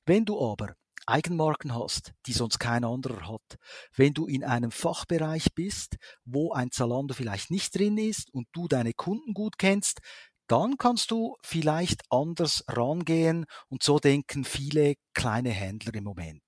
Wenn 0.05 0.25
du 0.25 0.39
aber 0.39 0.75
Eigenmarken 1.09 1.75
hast, 1.75 2.13
die 2.25 2.33
sonst 2.33 2.59
kein 2.59 2.83
anderer 2.83 3.27
hat. 3.27 3.57
Wenn 3.95 4.13
du 4.13 4.27
in 4.27 4.43
einem 4.43 4.71
Fachbereich 4.71 5.47
bist, 5.55 5.97
wo 6.25 6.53
ein 6.53 6.71
Zalando 6.71 7.13
vielleicht 7.13 7.51
nicht 7.51 7.77
drin 7.77 7.97
ist 7.97 8.33
und 8.33 8.47
du 8.53 8.67
deine 8.67 8.93
Kunden 8.93 9.33
gut 9.33 9.57
kennst, 9.57 9.99
dann 10.47 10.77
kannst 10.77 11.11
du 11.11 11.35
vielleicht 11.43 12.01
anders 12.09 12.63
rangehen 12.67 13.45
und 13.67 13.83
so 13.83 13.99
denken 13.99 14.43
viele 14.43 14.95
kleine 15.13 15.51
Händler 15.51 15.93
im 15.93 16.03
Moment. 16.05 16.43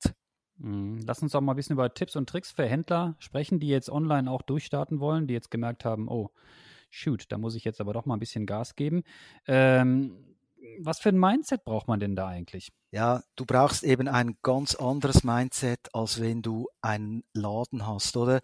Mhm. 0.58 1.02
Lass 1.06 1.22
uns 1.22 1.32
doch 1.32 1.42
mal 1.42 1.54
ein 1.54 1.56
bisschen 1.56 1.74
über 1.74 1.94
Tipps 1.94 2.16
und 2.16 2.28
Tricks 2.28 2.52
für 2.52 2.66
Händler 2.66 3.16
sprechen, 3.20 3.60
die 3.60 3.68
jetzt 3.68 3.90
online 3.90 4.30
auch 4.30 4.42
durchstarten 4.42 5.00
wollen, 5.00 5.28
die 5.28 5.34
jetzt 5.34 5.52
gemerkt 5.52 5.86
haben, 5.86 6.08
oh, 6.08 6.30
shoot, 6.90 7.26
da 7.30 7.38
muss 7.38 7.56
ich 7.56 7.64
jetzt 7.64 7.82
aber 7.82 7.94
doch 7.94 8.06
mal 8.06 8.16
ein 8.16 8.20
bisschen 8.20 8.46
Gas 8.46 8.76
geben. 8.76 9.04
Ähm, 9.48 10.31
was 10.80 11.00
für 11.00 11.10
ein 11.10 11.20
Mindset 11.20 11.64
braucht 11.64 11.88
man 11.88 12.00
denn 12.00 12.16
da 12.16 12.28
eigentlich? 12.28 12.72
Ja, 12.92 13.24
du 13.36 13.46
brauchst 13.46 13.84
eben 13.84 14.08
ein 14.08 14.38
ganz 14.44 14.76
anderes 14.76 15.24
Mindset, 15.24 15.80
als 15.94 16.20
wenn 16.20 16.42
du 16.42 16.68
einen 16.82 17.24
Laden 17.34 17.88
hast, 17.88 18.18
oder? 18.18 18.42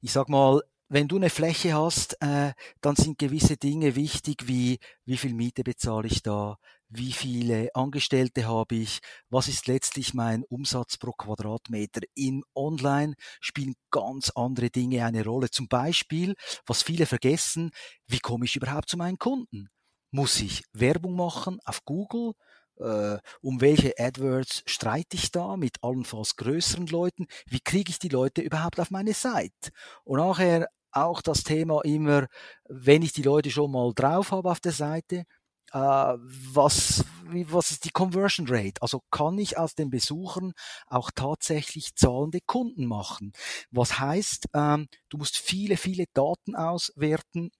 Ich 0.00 0.12
sag 0.12 0.28
mal, 0.30 0.62
wenn 0.88 1.06
du 1.06 1.16
eine 1.16 1.30
Fläche 1.30 1.74
hast, 1.74 2.16
äh, 2.22 2.52
dann 2.80 2.96
sind 2.96 3.18
gewisse 3.18 3.56
Dinge 3.56 3.94
wichtig, 3.96 4.48
wie 4.48 4.78
wie 5.04 5.16
viel 5.18 5.34
Miete 5.34 5.62
bezahle 5.62 6.08
ich 6.08 6.22
da, 6.22 6.58
wie 6.88 7.12
viele 7.12 7.68
Angestellte 7.74 8.48
habe 8.48 8.74
ich, 8.76 9.00
was 9.28 9.46
ist 9.48 9.68
letztlich 9.68 10.14
mein 10.14 10.44
Umsatz 10.44 10.96
pro 10.98 11.12
Quadratmeter. 11.12 12.00
In 12.14 12.42
Online 12.54 13.14
spielen 13.40 13.74
ganz 13.90 14.30
andere 14.30 14.70
Dinge 14.70 15.04
eine 15.04 15.24
Rolle. 15.24 15.50
Zum 15.50 15.68
Beispiel, 15.68 16.34
was 16.66 16.82
viele 16.82 17.06
vergessen, 17.06 17.70
wie 18.08 18.18
komme 18.18 18.46
ich 18.46 18.56
überhaupt 18.56 18.88
zu 18.88 18.96
meinen 18.96 19.18
Kunden? 19.18 19.68
Muss 20.10 20.40
ich 20.40 20.64
Werbung 20.72 21.14
machen 21.14 21.60
auf 21.64 21.84
Google? 21.84 22.32
Äh, 22.78 23.18
um 23.42 23.60
welche 23.60 23.94
AdWords 23.98 24.62
streite 24.66 25.16
ich 25.16 25.30
da 25.30 25.56
mit 25.56 25.76
allenfalls 25.82 26.36
größeren 26.36 26.86
Leuten? 26.86 27.26
Wie 27.46 27.60
kriege 27.60 27.90
ich 27.90 27.98
die 27.98 28.08
Leute 28.08 28.40
überhaupt 28.40 28.80
auf 28.80 28.90
meine 28.90 29.14
Seite? 29.14 29.70
Und 30.04 30.18
nachher 30.18 30.68
auch 30.92 31.22
das 31.22 31.44
Thema 31.44 31.82
immer, 31.84 32.26
wenn 32.68 33.02
ich 33.02 33.12
die 33.12 33.22
Leute 33.22 33.50
schon 33.50 33.70
mal 33.70 33.92
drauf 33.94 34.32
habe 34.32 34.50
auf 34.50 34.60
der 34.60 34.72
Seite, 34.72 35.24
äh, 35.72 35.78
was, 35.78 37.04
was 37.24 37.70
ist 37.70 37.84
die 37.84 37.90
Conversion 37.90 38.48
Rate? 38.48 38.82
Also 38.82 39.02
kann 39.10 39.38
ich 39.38 39.56
aus 39.58 39.74
den 39.74 39.90
Besuchern 39.90 40.52
auch 40.86 41.10
tatsächlich 41.14 41.94
zahlende 41.94 42.40
Kunden 42.44 42.86
machen? 42.86 43.32
Was 43.70 44.00
heißt, 44.00 44.46
ähm, 44.54 44.88
du 45.10 45.18
musst 45.18 45.36
viele, 45.38 45.76
viele 45.76 46.06
Daten 46.12 46.56
auswerten, 46.56 47.50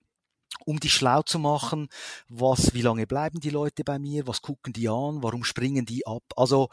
um 0.64 0.80
die 0.80 0.90
schlau 0.90 1.22
zu 1.22 1.38
machen, 1.38 1.88
was, 2.28 2.74
wie 2.74 2.82
lange 2.82 3.06
bleiben 3.06 3.40
die 3.40 3.50
Leute 3.50 3.84
bei 3.84 3.98
mir, 3.98 4.26
was 4.26 4.42
gucken 4.42 4.72
die 4.72 4.88
an, 4.88 5.22
warum 5.22 5.44
springen 5.44 5.86
die 5.86 6.06
ab. 6.06 6.22
Also 6.36 6.68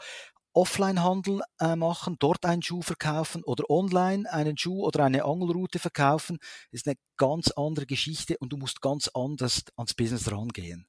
Offline-Handel 0.52 1.42
äh, 1.60 1.76
machen, 1.76 2.16
dort 2.18 2.44
einen 2.44 2.62
Schuh 2.62 2.82
verkaufen 2.82 3.44
oder 3.44 3.70
online 3.70 4.30
einen 4.32 4.58
Schuh 4.58 4.84
oder 4.84 5.04
eine 5.04 5.24
Angelroute 5.24 5.78
verkaufen, 5.78 6.38
ist 6.70 6.88
eine 6.88 6.96
ganz 7.16 7.50
andere 7.52 7.86
Geschichte 7.86 8.36
und 8.38 8.52
du 8.52 8.56
musst 8.56 8.80
ganz 8.80 9.08
anders 9.14 9.62
ans 9.76 9.94
Business 9.94 10.30
rangehen. 10.32 10.86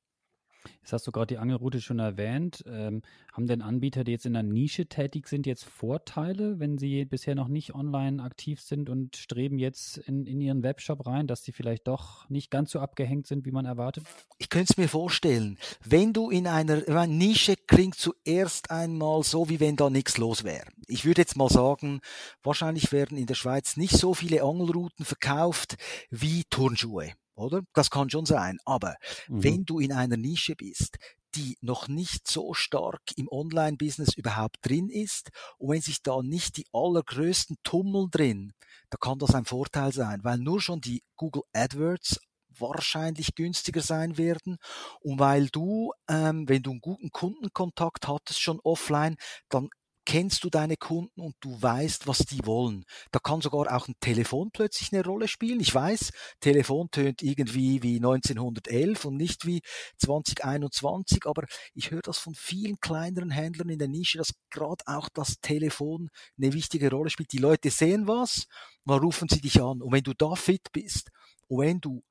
Jetzt 0.81 0.93
hast 0.93 1.07
du 1.07 1.11
gerade 1.11 1.27
die 1.27 1.37
Angelroute 1.37 1.81
schon 1.81 1.99
erwähnt. 1.99 2.63
Ähm, 2.67 3.01
haben 3.33 3.47
denn 3.47 3.61
Anbieter, 3.61 4.03
die 4.03 4.11
jetzt 4.11 4.25
in 4.25 4.33
der 4.33 4.43
Nische 4.43 4.87
tätig 4.87 5.27
sind, 5.27 5.45
jetzt 5.45 5.63
Vorteile, 5.63 6.59
wenn 6.59 6.77
sie 6.77 7.05
bisher 7.05 7.35
noch 7.35 7.47
nicht 7.47 7.75
online 7.75 8.21
aktiv 8.21 8.59
sind 8.59 8.89
und 8.89 9.15
streben 9.15 9.59
jetzt 9.59 9.97
in, 9.97 10.25
in 10.25 10.41
ihren 10.41 10.63
Webshop 10.63 11.05
rein, 11.05 11.27
dass 11.27 11.43
sie 11.43 11.51
vielleicht 11.51 11.87
doch 11.87 12.27
nicht 12.29 12.51
ganz 12.51 12.71
so 12.71 12.79
abgehängt 12.79 13.27
sind, 13.27 13.45
wie 13.45 13.51
man 13.51 13.65
erwartet? 13.65 14.05
Ich 14.37 14.49
könnte 14.49 14.73
es 14.73 14.77
mir 14.77 14.89
vorstellen. 14.89 15.57
Wenn 15.85 16.11
du 16.13 16.29
in 16.29 16.47
einer 16.47 16.81
meine, 16.87 17.13
Nische 17.13 17.55
klingt 17.55 17.95
zuerst 17.95 18.71
einmal 18.71 19.23
so, 19.23 19.49
wie 19.49 19.59
wenn 19.59 19.75
da 19.75 19.89
nichts 19.89 20.17
los 20.17 20.43
wäre. 20.43 20.65
Ich 20.87 21.05
würde 21.05 21.21
jetzt 21.21 21.37
mal 21.37 21.49
sagen, 21.49 22.01
wahrscheinlich 22.43 22.91
werden 22.91 23.17
in 23.17 23.27
der 23.27 23.35
Schweiz 23.35 23.77
nicht 23.77 23.93
so 23.93 24.13
viele 24.13 24.43
Angelrouten 24.43 25.05
verkauft 25.05 25.77
wie 26.09 26.43
Turnschuhe 26.49 27.13
oder? 27.39 27.61
Das 27.73 27.89
kann 27.89 28.09
schon 28.09 28.25
sein. 28.25 28.57
Aber 28.65 28.95
mhm. 29.27 29.43
wenn 29.43 29.65
du 29.65 29.79
in 29.79 29.91
einer 29.93 30.17
Nische 30.17 30.55
bist, 30.55 30.97
die 31.35 31.57
noch 31.61 31.87
nicht 31.87 32.27
so 32.27 32.53
stark 32.53 33.01
im 33.15 33.27
Online-Business 33.29 34.15
überhaupt 34.15 34.57
drin 34.61 34.89
ist 34.89 35.29
und 35.57 35.69
wenn 35.69 35.81
sich 35.81 36.01
da 36.01 36.21
nicht 36.21 36.57
die 36.57 36.65
allergrößten 36.73 37.57
tummeln 37.63 38.09
drin, 38.09 38.53
da 38.89 38.97
kann 38.97 39.19
das 39.19 39.35
ein 39.35 39.45
Vorteil 39.45 39.93
sein, 39.93 40.23
weil 40.23 40.39
nur 40.39 40.59
schon 40.59 40.81
die 40.81 41.03
Google 41.15 41.43
AdWords 41.53 42.19
wahrscheinlich 42.57 43.35
günstiger 43.35 43.81
sein 43.81 44.17
werden 44.17 44.57
und 45.01 45.19
weil 45.19 45.49
du, 45.49 45.93
ähm, 46.09 46.49
wenn 46.49 46.63
du 46.63 46.71
einen 46.71 46.81
guten 46.81 47.09
Kundenkontakt 47.11 48.07
hattest 48.07 48.41
schon 48.41 48.59
offline, 48.63 49.15
dann 49.49 49.69
kennst 50.09 50.43
du 50.43 50.49
deine 50.49 50.75
Kunden 50.75 51.21
und 51.21 51.35
du 51.39 51.61
weißt, 51.61 52.07
was 52.07 52.25
die 52.25 52.43
wollen. 52.43 52.83
Da 53.11 53.19
kann 53.19 53.41
sogar 53.41 53.71
auch 53.71 53.87
ein 53.87 53.93
Telefon 53.99 54.49
plötzlich 54.51 54.91
eine 54.91 55.05
Rolle 55.05 55.27
spielen. 55.27 55.59
Ich 55.59 55.75
weiß, 55.75 56.09
Telefon 56.39 56.89
tönt 56.89 57.21
irgendwie 57.21 57.83
wie 57.83 57.97
1911 57.97 59.05
und 59.05 59.17
nicht 59.17 59.45
wie 59.45 59.61
2021, 59.99 61.27
aber 61.27 61.43
ich 61.75 61.91
höre 61.91 62.01
das 62.01 62.17
von 62.17 62.33
vielen 62.33 62.79
kleineren 62.79 63.29
Händlern 63.29 63.69
in 63.69 63.77
der 63.77 63.87
Nische, 63.87 64.17
dass 64.17 64.33
gerade 64.49 64.83
auch 64.87 65.09
das 65.09 65.41
Telefon 65.41 66.09
eine 66.41 66.53
wichtige 66.53 66.89
Rolle 66.89 67.11
spielt. 67.11 67.31
Die 67.31 67.37
Leute 67.37 67.69
sehen 67.69 68.07
was, 68.07 68.47
dann 68.85 68.97
rufen 68.97 69.29
sie 69.29 69.41
dich 69.41 69.61
an. 69.61 69.79
Und 69.83 69.91
wenn 69.91 70.03
du 70.03 70.15
da 70.15 70.33
fit 70.33 70.71
bist 70.71 71.11
und 71.49 71.59
wenn 71.59 71.81
du 71.81 72.01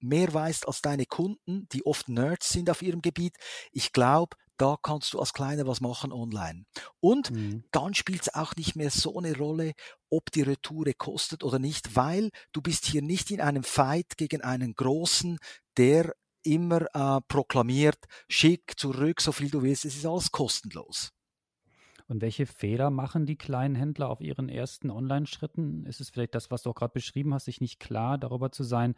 mehr 0.00 0.34
weißt 0.34 0.68
als 0.68 0.82
deine 0.82 1.06
Kunden, 1.06 1.66
die 1.72 1.86
oft 1.86 2.10
Nerds 2.10 2.50
sind 2.50 2.68
auf 2.68 2.82
ihrem 2.82 3.00
Gebiet, 3.00 3.36
ich 3.72 3.94
glaube, 3.94 4.36
da 4.58 4.76
kannst 4.82 5.14
du 5.14 5.20
als 5.20 5.32
Kleiner 5.32 5.66
was 5.66 5.80
machen 5.80 6.12
online. 6.12 6.64
Und 7.00 7.30
mhm. 7.30 7.64
dann 7.70 7.94
spielt 7.94 8.22
es 8.22 8.34
auch 8.34 8.54
nicht 8.56 8.76
mehr 8.76 8.90
so 8.90 9.18
eine 9.18 9.36
Rolle, 9.36 9.72
ob 10.10 10.30
die 10.32 10.42
Retoure 10.42 10.94
kostet 10.94 11.44
oder 11.44 11.58
nicht, 11.58 11.96
weil 11.96 12.30
du 12.52 12.60
bist 12.60 12.84
hier 12.84 13.02
nicht 13.02 13.30
in 13.30 13.40
einem 13.40 13.62
Fight 13.62 14.16
gegen 14.16 14.42
einen 14.42 14.74
Großen, 14.74 15.38
der 15.76 16.14
immer 16.42 16.82
äh, 16.94 17.20
proklamiert, 17.28 17.98
schick 18.28 18.78
zurück, 18.78 19.20
so 19.20 19.32
viel 19.32 19.50
du 19.50 19.62
willst, 19.62 19.84
es 19.84 19.96
ist 19.96 20.06
alles 20.06 20.30
kostenlos. 20.32 21.12
Und 22.06 22.22
welche 22.22 22.46
Fehler 22.46 22.90
machen 22.90 23.26
die 23.26 23.36
kleinen 23.36 23.74
Händler 23.74 24.08
auf 24.08 24.22
ihren 24.22 24.48
ersten 24.48 24.90
Online-Schritten? 24.90 25.84
Ist 25.84 26.00
es 26.00 26.08
vielleicht 26.08 26.34
das, 26.34 26.50
was 26.50 26.62
du 26.62 26.70
auch 26.70 26.74
gerade 26.74 26.94
beschrieben 26.94 27.34
hast, 27.34 27.44
sich 27.44 27.60
nicht 27.60 27.80
klar 27.80 28.16
darüber 28.16 28.50
zu 28.50 28.64
sein, 28.64 28.94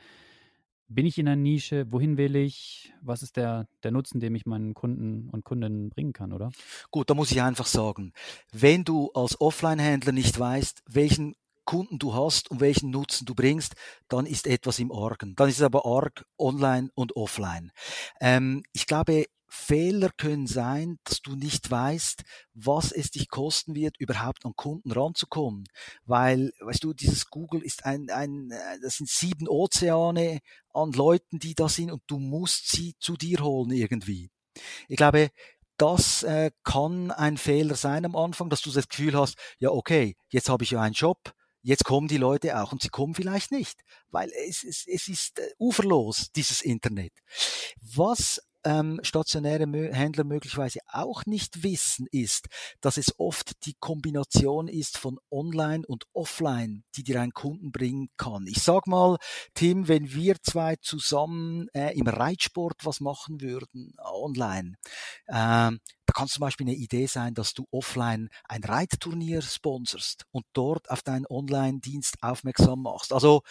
bin 0.91 1.07
ich 1.07 1.19
in 1.19 1.29
einer 1.29 1.37
Nische? 1.37 1.91
Wohin 1.91 2.17
will 2.17 2.37
ich? 2.37 2.93
Was 3.01 3.23
ist 3.23 3.37
der, 3.37 3.67
der 3.83 3.93
Nutzen, 3.93 4.21
den 4.21 4.35
ich 4.35 4.45
meinen 4.45 4.75
Kunden 4.75 5.31
und 5.31 5.45
Kundinnen 5.45 5.89
bringen 5.89 6.13
kann, 6.13 6.33
oder? 6.33 6.51
Gut, 6.91 7.09
da 7.09 7.15
muss 7.15 7.31
ich 7.31 7.41
einfach 7.41 7.67
sagen, 7.67 8.13
wenn 8.53 8.85
du 8.85 9.11
als 9.15 9.41
Offline-Händler 9.41 10.13
nicht 10.13 10.39
weißt, 10.39 10.83
welchen 10.89 11.35
Kunden 11.65 11.99
du 11.99 12.15
hast 12.15 12.51
und 12.51 12.61
welchen 12.61 12.91
Nutzen 12.91 13.27
du 13.27 13.35
bringst, 13.35 13.75
dann 14.09 14.27
ist 14.27 14.47
etwas 14.47 14.79
im 14.79 14.93
Argen. 14.93 15.35
Dann 15.37 15.49
ist 15.49 15.57
es 15.57 15.63
aber 15.63 15.87
arg 15.87 16.25
online 16.39 16.91
und 16.95 17.17
offline. 17.17 17.71
Ähm, 18.21 18.63
ich 18.73 18.87
glaube, 18.87 19.27
Fehler 19.53 20.11
können 20.17 20.47
sein, 20.47 20.99
dass 21.05 21.21
du 21.23 21.35
nicht 21.35 21.71
weißt, 21.71 22.23
was 22.55 22.93
es 22.93 23.11
dich 23.11 23.29
kosten 23.29 23.75
wird, 23.75 23.99
überhaupt 23.99 24.47
an 24.47 24.55
Kunden 24.55 24.93
ranzukommen. 24.93 25.65
Weil, 26.05 26.53
weißt 26.61 26.85
du, 26.85 26.93
dieses 26.93 27.27
Google 27.31 27.63
ist 27.63 27.85
ein, 27.85 28.11
ein, 28.11 28.53
das 28.81 28.97
sind 28.97 29.09
sieben 29.09 29.49
Ozeane 29.49 30.39
an 30.73 30.93
Leuten, 30.93 31.41
die 31.41 31.55
da 31.55 31.69
sind 31.69 31.91
und 31.91 32.03
du 32.07 32.21
musst 32.21 32.71
sie 32.71 32.95
zu 33.01 33.17
dir 33.17 33.41
holen 33.41 33.73
irgendwie. 33.73 34.31
Ich 34.89 34.97
glaube, 34.97 35.31
das 35.77 36.23
äh, 36.23 36.51
kann 36.63 37.11
ein 37.11 37.37
Fehler 37.37 37.75
sein 37.75 38.05
am 38.05 38.15
Anfang, 38.15 38.51
dass 38.51 38.63
du 38.63 38.71
das 38.71 38.89
Gefühl 38.89 39.19
hast, 39.19 39.37
ja 39.59 39.71
okay, 39.71 40.15
jetzt 40.29 40.49
habe 40.49 40.63
ich 40.63 40.71
ja 40.73 40.81
einen 40.81 40.95
Job, 40.95 41.33
jetzt 41.63 41.85
kommen 41.85 42.09
die 42.09 42.17
Leute 42.17 42.61
auch 42.61 42.73
und 42.73 42.83
sie 42.83 42.89
kommen 42.89 43.15
vielleicht 43.15 43.53
nicht, 43.53 43.81
weil 44.09 44.31
es, 44.49 44.65
es, 44.65 44.85
es 44.87 45.09
ist 45.09 45.39
äh, 45.39 45.51
uferlos, 45.59 46.31
dieses 46.33 46.63
Internet. 46.63 47.13
Was 47.81 48.41
ähm, 48.65 49.01
stationäre 49.03 49.67
Händler 49.93 50.25
möglicherweise 50.25 50.81
auch 50.87 51.25
nicht 51.27 51.63
wissen, 51.63 52.07
ist, 52.11 52.49
dass 52.81 52.97
es 52.97 53.19
oft 53.19 53.65
die 53.65 53.75
Kombination 53.75 54.69
ist 54.69 54.99
von 54.99 55.19
Online 55.31 55.87
und 55.87 56.05
Offline, 56.13 56.85
die 56.97 57.03
dir 57.03 57.21
einen 57.21 57.33
Kunden 57.33 57.73
bringen 57.73 58.09
kann. 58.17 58.47
Ich 58.47 58.63
sag 58.63 58.87
mal, 58.87 59.17
Tim, 59.55 59.89
wenn 59.89 60.13
wir 60.13 60.37
zwei 60.43 60.77
zusammen 60.77 61.69
äh, 61.73 61.97
im 61.97 62.07
Reitsport 62.07 62.85
was 62.85 63.01
machen 63.01 63.41
würden, 63.41 63.95
online, 63.99 64.75
äh, 65.27 65.71
da 66.11 66.19
kann 66.19 66.27
zum 66.27 66.41
Beispiel 66.41 66.67
eine 66.67 66.75
Idee 66.75 67.07
sein, 67.07 67.35
dass 67.35 67.55
du 67.55 67.69
offline 67.71 68.31
ein 68.49 68.65
Reitturnier 68.65 69.43
sponsorst 69.43 70.27
und 70.33 70.45
dort 70.55 70.91
auf 70.91 71.03
deinen 71.03 71.25
Online-Dienst 71.31 72.17
aufmerksam 72.21 72.83
machst. 72.83 73.13
Also 73.13 73.43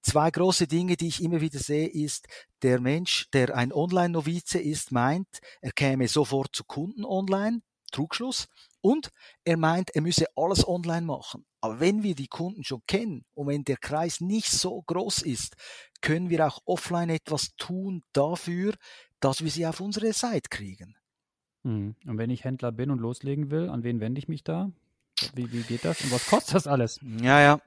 zwei 0.00 0.30
große 0.30 0.66
Dinge, 0.66 0.96
die 0.96 1.08
ich 1.08 1.22
immer 1.22 1.42
wieder 1.42 1.58
sehe, 1.58 1.88
ist, 1.88 2.26
der 2.62 2.80
Mensch, 2.80 3.28
der 3.34 3.54
ein 3.54 3.70
Online-Novize 3.70 4.60
ist, 4.60 4.92
meint, 4.92 5.28
er 5.60 5.72
käme 5.72 6.08
sofort 6.08 6.56
zu 6.56 6.64
Kunden 6.64 7.04
online, 7.04 7.60
Trugschluss, 7.90 8.48
und 8.80 9.10
er 9.44 9.58
meint, 9.58 9.90
er 9.94 10.00
müsse 10.00 10.24
alles 10.34 10.66
online 10.66 11.04
machen. 11.04 11.44
Aber 11.60 11.80
wenn 11.80 12.02
wir 12.02 12.14
die 12.14 12.28
Kunden 12.28 12.64
schon 12.64 12.80
kennen 12.86 13.26
und 13.34 13.46
wenn 13.48 13.64
der 13.64 13.76
Kreis 13.76 14.22
nicht 14.22 14.50
so 14.50 14.80
groß 14.80 15.20
ist, 15.20 15.54
können 16.00 16.30
wir 16.30 16.46
auch 16.46 16.60
offline 16.64 17.10
etwas 17.10 17.54
tun 17.58 18.02
dafür, 18.14 18.72
dass 19.20 19.44
wir 19.44 19.50
sie 19.50 19.66
auf 19.66 19.80
unsere 19.80 20.14
Seite 20.14 20.48
kriegen. 20.48 20.96
Mhm. 21.62 21.94
Und 22.06 22.18
wenn 22.18 22.30
ich 22.30 22.44
Händler 22.44 22.72
bin 22.72 22.90
und 22.90 23.00
loslegen 23.00 23.50
will, 23.50 23.68
an 23.68 23.82
wen 23.82 24.00
wende 24.00 24.18
ich 24.18 24.28
mich 24.28 24.44
da? 24.44 24.70
Wie, 25.34 25.52
wie 25.52 25.62
geht 25.62 25.84
das 25.84 26.00
und 26.02 26.10
was 26.12 26.26
kostet 26.26 26.54
das 26.54 26.66
alles? 26.66 27.00
Ja, 27.22 27.40
ja. 27.40 27.60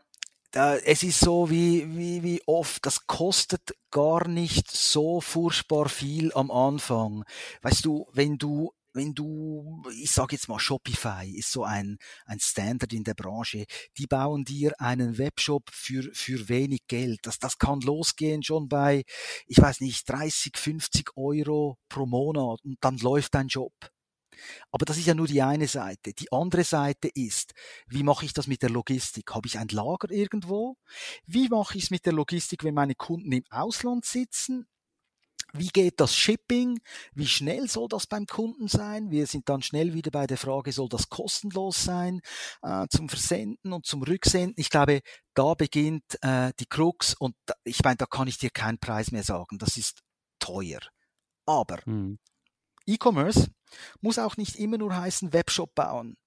Da, 0.52 0.78
es 0.78 1.04
ist 1.04 1.20
so 1.20 1.50
wie, 1.50 1.86
wie, 1.98 2.24
wie 2.24 2.42
oft, 2.46 2.86
das 2.86 3.08
kostet 3.08 3.76
gar 3.92 4.28
nicht 4.28 4.72
so 4.72 5.20
furchtbar 5.20 5.90
viel 5.90 6.32
am 6.34 6.50
Anfang. 6.50 7.26
Weißt 7.62 7.84
du, 7.84 8.08
wenn 8.14 8.38
du 8.38 8.72
wenn 8.96 9.14
du, 9.14 9.84
ich 9.94 10.12
sage 10.12 10.36
jetzt 10.36 10.48
mal 10.48 10.60
Shopify 10.60 11.30
ist 11.30 11.52
so 11.52 11.64
ein, 11.64 11.98
ein 12.26 12.40
Standard 12.40 12.94
in 12.94 13.04
der 13.04 13.14
Branche, 13.14 13.66
die 13.98 14.08
bauen 14.08 14.46
dir 14.46 14.74
einen 14.80 15.18
Webshop 15.18 15.70
für, 15.72 16.10
für 16.14 16.50
wenig 16.50 16.88
Geld. 16.88 17.20
Das, 17.24 17.38
das 17.38 17.58
kann 17.58 17.82
losgehen 17.82 18.42
schon 18.42 18.70
bei, 18.70 19.04
ich 19.48 19.58
weiß 19.58 19.82
nicht, 19.82 20.10
30, 20.10 20.58
50 20.58 21.18
Euro 21.18 21.78
pro 21.90 22.06
Monat 22.06 22.64
und 22.64 22.78
dann 22.82 22.98
läuft 22.98 23.36
dein 23.36 23.48
Job. 23.48 23.74
Aber 24.72 24.86
das 24.86 24.98
ist 24.98 25.08
ja 25.08 25.14
nur 25.14 25.28
die 25.28 25.42
eine 25.42 25.68
Seite. 25.68 26.14
Die 26.14 26.32
andere 26.32 26.64
Seite 26.64 27.08
ist, 27.08 27.54
wie 27.88 28.04
mache 28.04 28.26
ich 28.26 28.34
das 28.34 28.48
mit 28.48 28.62
der 28.62 28.70
Logistik? 28.70 29.34
Habe 29.34 29.48
ich 29.48 29.58
ein 29.58 29.70
Lager 29.70 30.12
irgendwo? 30.12 30.78
Wie 31.26 31.50
mache 31.50 31.78
ich 31.78 31.86
es 31.86 31.92
mit 31.92 32.06
der 32.06 32.14
Logistik, 32.14 32.64
wenn 32.64 32.74
meine 32.74 32.96
Kunden 32.96 33.32
im 33.32 33.46
Ausland 33.50 34.06
sitzen? 34.06 34.68
Wie 35.58 35.70
geht 35.70 36.00
das 36.00 36.16
Shipping? 36.16 36.80
Wie 37.14 37.28
schnell 37.28 37.68
soll 37.68 37.88
das 37.88 38.08
beim 38.08 38.26
Kunden 38.26 38.68
sein? 38.68 39.12
Wir 39.12 39.28
sind 39.28 39.50
dann 39.50 39.62
schnell 39.62 39.94
wieder 39.94 40.12
bei 40.12 40.28
der 40.28 40.38
Frage, 40.38 40.72
soll 40.72 40.90
das 40.90 41.10
kostenlos 41.10 41.84
sein 41.84 42.22
äh, 42.62 42.86
zum 42.90 43.10
Versenden 43.10 43.74
und 43.74 43.86
zum 43.86 44.04
Rücksenden? 44.04 44.54
Ich 44.58 44.70
glaube, 44.70 45.02
da 45.34 45.54
beginnt 45.54 46.04
äh, 46.22 46.52
die 46.60 46.66
Krux 46.66 47.14
und 47.14 47.36
da, 47.46 47.54
ich 47.64 47.84
meine, 47.84 47.98
da 47.98 48.06
kann 48.06 48.28
ich 48.28 48.38
dir 48.38 48.50
keinen 48.50 48.80
Preis 48.80 49.12
mehr 49.12 49.24
sagen. 49.24 49.58
Das 49.58 49.78
ist 49.78 50.02
teuer. 50.40 50.80
Aber 51.46 51.78
hm. 51.86 52.20
E-Commerce 52.86 53.50
muss 54.02 54.20
auch 54.20 54.38
nicht 54.38 54.56
immer 54.56 54.78
nur 54.78 54.96
heißen 54.96 55.34
Webshop 55.34 55.74
bauen. 55.76 56.18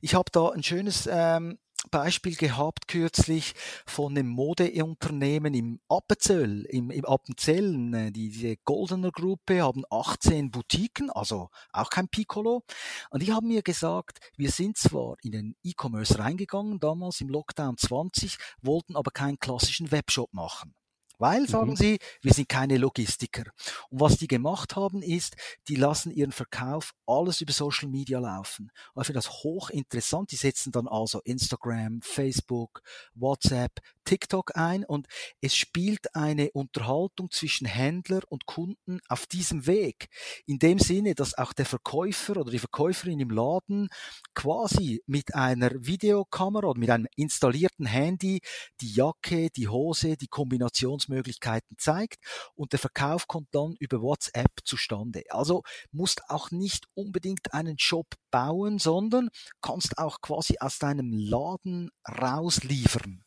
Ich 0.00 0.14
habe 0.14 0.30
da 0.30 0.50
ein 0.50 0.62
schönes 0.62 1.08
ähm, 1.10 1.58
Beispiel 1.90 2.36
gehabt 2.36 2.88
kürzlich 2.88 3.54
von 3.86 4.16
einem 4.16 4.28
Modeunternehmen 4.28 5.54
im 5.54 5.80
Appenzell, 5.88 6.64
im, 6.68 6.90
im 6.90 7.04
Appenzellen, 7.04 7.94
äh, 7.94 8.12
die, 8.12 8.30
diese 8.30 8.56
Goldener 8.64 9.10
Gruppe 9.10 9.62
haben 9.62 9.84
18 9.90 10.50
Boutiquen, 10.50 11.10
also 11.10 11.50
auch 11.72 11.90
kein 11.90 12.08
Piccolo. 12.08 12.62
Und 13.10 13.22
die 13.22 13.32
haben 13.32 13.48
mir 13.48 13.62
gesagt, 13.62 14.18
wir 14.36 14.50
sind 14.50 14.76
zwar 14.76 15.16
in 15.22 15.32
den 15.32 15.56
E-Commerce 15.62 16.18
reingegangen, 16.18 16.80
damals 16.80 17.20
im 17.20 17.28
Lockdown 17.28 17.76
20, 17.76 18.36
wollten 18.62 18.96
aber 18.96 19.10
keinen 19.10 19.38
klassischen 19.38 19.90
Webshop 19.90 20.32
machen. 20.32 20.74
Weil, 21.18 21.48
sagen 21.48 21.70
mhm. 21.70 21.76
sie, 21.76 21.98
wir 22.22 22.32
sind 22.32 22.48
keine 22.48 22.76
Logistiker. 22.76 23.44
Und 23.90 24.00
was 24.00 24.16
die 24.16 24.26
gemacht 24.26 24.76
haben, 24.76 25.02
ist, 25.02 25.36
die 25.68 25.76
lassen 25.76 26.10
ihren 26.10 26.32
Verkauf 26.32 26.92
alles 27.06 27.40
über 27.40 27.52
Social 27.52 27.88
Media 27.88 28.18
laufen. 28.18 28.70
Und 28.94 29.02
ich 29.02 29.06
finde 29.06 29.18
das 29.18 29.30
hochinteressant. 29.30 30.30
Die 30.32 30.36
setzen 30.36 30.72
dann 30.72 30.88
also 30.88 31.20
Instagram, 31.24 32.00
Facebook, 32.02 32.82
WhatsApp, 33.14 33.80
TikTok 34.04 34.56
ein 34.56 34.84
und 34.84 35.06
es 35.40 35.54
spielt 35.54 36.14
eine 36.14 36.50
Unterhaltung 36.52 37.30
zwischen 37.30 37.66
Händler 37.66 38.20
und 38.28 38.46
Kunden 38.46 39.00
auf 39.08 39.26
diesem 39.26 39.66
Weg. 39.66 40.08
In 40.46 40.58
dem 40.58 40.78
Sinne, 40.78 41.14
dass 41.14 41.36
auch 41.36 41.52
der 41.52 41.66
Verkäufer 41.66 42.36
oder 42.36 42.50
die 42.50 42.58
Verkäuferin 42.58 43.20
im 43.20 43.30
Laden 43.30 43.88
quasi 44.34 45.02
mit 45.06 45.34
einer 45.34 45.70
Videokamera 45.72 46.68
oder 46.68 46.78
mit 46.78 46.90
einem 46.90 47.06
installierten 47.16 47.86
Handy 47.86 48.40
die 48.80 48.92
Jacke, 48.92 49.50
die 49.50 49.68
Hose, 49.68 50.16
die 50.16 50.28
Kombinationsmöglichkeiten 50.28 51.76
zeigt 51.78 52.24
und 52.54 52.72
der 52.72 52.78
Verkauf 52.78 53.26
kommt 53.26 53.48
dann 53.52 53.74
über 53.78 54.00
WhatsApp 54.00 54.52
zustande. 54.64 55.22
Also 55.30 55.62
musst 55.92 56.22
auch 56.28 56.50
nicht 56.50 56.86
unbedingt 56.94 57.52
einen 57.54 57.78
Shop 57.78 58.14
bauen, 58.30 58.78
sondern 58.78 59.30
kannst 59.60 59.98
auch 59.98 60.20
quasi 60.20 60.56
aus 60.60 60.78
deinem 60.78 61.10
Laden 61.12 61.90
rausliefern. 62.06 63.23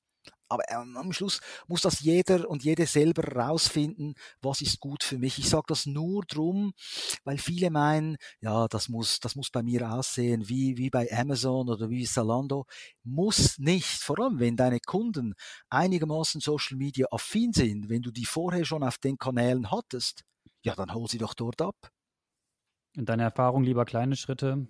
Aber 0.50 0.64
ähm, 0.70 0.96
am 0.98 1.12
Schluss 1.12 1.42
muss 1.68 1.82
das 1.82 2.00
jeder 2.00 2.50
und 2.50 2.64
jede 2.64 2.86
selber 2.86 3.24
rausfinden, 3.36 4.16
was 4.42 4.62
ist 4.62 4.80
gut 4.80 5.04
für 5.04 5.18
mich. 5.18 5.40
Ich 5.40 5.50
sage 5.50 5.66
das 5.68 5.86
nur 5.86 6.24
drum, 6.26 6.74
weil 7.24 7.38
viele 7.38 7.70
meinen, 7.70 8.18
ja, 8.40 8.68
das 8.68 8.88
muss, 8.90 9.20
das 9.20 9.36
muss 9.36 9.50
bei 9.50 9.64
mir 9.64 9.92
aussehen 9.92 10.48
wie, 10.48 10.78
wie 10.78 10.90
bei 10.90 11.10
Amazon 11.12 11.70
oder 11.70 11.90
wie 11.90 12.06
Zalando. 12.06 12.66
Muss 13.04 13.58
nicht. 13.60 13.88
Vor 13.88 14.20
allem, 14.20 14.40
wenn 14.40 14.56
deine 14.56 14.80
Kunden 14.80 15.34
einigermaßen 15.70 16.40
Social 16.42 16.78
Media 16.78 17.08
affin 17.12 17.52
sind, 17.54 17.90
wenn 17.90 18.02
du 18.02 18.12
die 18.12 18.26
vorher 18.26 18.66
schon 18.66 18.84
auf 18.84 18.98
den 18.98 19.18
Kanälen 19.18 19.72
hattest, 19.72 20.24
ja, 20.64 20.76
dann 20.76 20.94
hol 20.94 21.08
sie 21.08 21.18
doch 21.18 21.34
dort 21.34 21.62
ab. 21.62 21.92
In 22.96 23.06
deiner 23.06 23.24
Erfahrung 23.24 23.64
lieber 23.64 23.86
kleine 23.86 24.16
Schritte, 24.16 24.68